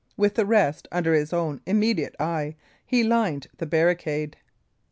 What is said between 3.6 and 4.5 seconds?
barricade.